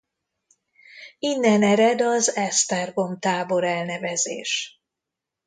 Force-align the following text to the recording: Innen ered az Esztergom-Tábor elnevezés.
Innen 1.19 1.61
ered 1.63 2.01
az 2.01 2.35
Esztergom-Tábor 2.35 3.63
elnevezés. 3.63 4.81